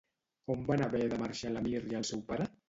On 0.53 0.63
van 0.71 0.83
haver 0.85 1.01
de 1.11 1.19
marxar 1.25 1.53
l'Amir 1.53 1.83
i 1.93 2.01
el 2.01 2.09
seu 2.13 2.25
pare? 2.33 2.51